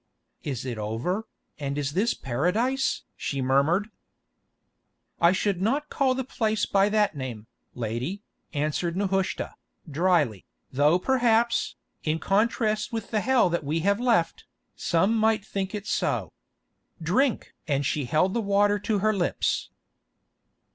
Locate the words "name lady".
7.15-8.23